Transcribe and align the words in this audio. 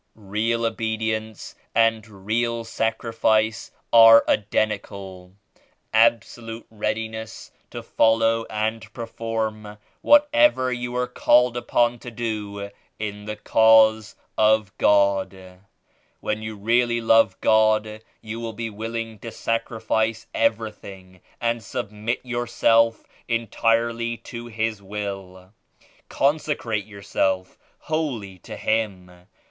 "Real 0.15 0.65
obedience 0.65 1.53
and 1.75 2.07
real 2.25 2.63
sacrifice 2.63 3.69
are 3.93 4.23
identi 4.27 4.81
cal— 4.81 5.33
absolute 5.93 6.65
readiness 6.71 7.51
to 7.69 7.83
follow 7.83 8.45
and 8.49 8.91
perform 8.93 9.77
whatever 10.01 10.73
you 10.73 10.95
are 10.95 11.05
called 11.05 11.55
upon 11.55 11.99
to 11.99 12.09
do 12.09 12.71
in 12.97 13.25
the 13.25 13.35
Cause 13.35 14.15
of 14.39 14.75
God. 14.79 15.59
When 16.19 16.41
you 16.41 16.55
really 16.57 16.99
love 16.99 17.39
God 17.39 18.01
you 18.23 18.39
will 18.39 18.53
be 18.53 18.71
willing 18.71 19.19
to 19.19 19.31
sacrifice 19.31 20.25
everything 20.33 21.21
and 21.39 21.63
submit 21.63 22.21
your 22.23 22.47
self 22.47 23.05
entirely 23.27 24.17
to 24.17 24.47
His 24.47 24.81
Will. 24.81 25.53
Consecrate 26.09 26.87
yourself 26.87 27.59
wholly 27.81 28.39
to 28.39 28.57
Him. 28.57 29.27